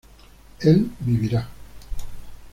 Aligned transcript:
él 0.61 0.89
vivirá 1.01 1.47